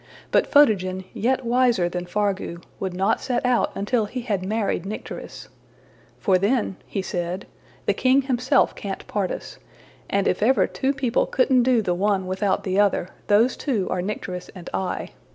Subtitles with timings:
[0.31, 5.47] But Photogen, yet wiser than Fargu, would not set out until he had married Nycteris;
[6.25, 7.45] ``for then,'' he said,
[7.87, 9.59] ``the king himself can't part us;
[10.09, 14.01] and if ever two people couldn't do the one without the other, those two are
[14.01, 15.09] Nycteris and I.